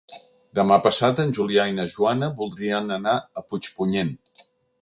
Demà 0.59 0.77
passat 0.85 1.21
en 1.25 1.33
Julià 1.39 1.67
i 1.73 1.77
na 1.81 1.87
Joana 1.97 2.31
voldrien 2.41 2.91
anar 2.99 3.17
a 3.43 3.47
Puigpunyent. 3.51 4.15